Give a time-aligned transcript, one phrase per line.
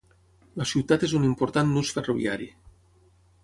[0.61, 2.51] La ciutat és un important nus ferroviari.